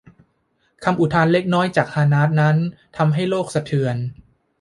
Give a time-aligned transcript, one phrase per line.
[0.83, 2.57] คำอุทานเล็กน้อยจากฮานาด์นั้น
[2.97, 3.97] ทำให้โลกสะเทือน